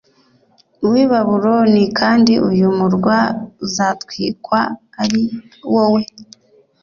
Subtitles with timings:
[0.89, 3.19] w i babuloni kandi uyu murwa
[3.65, 4.59] uzatwikwa
[5.01, 5.21] ari
[5.73, 6.01] wowe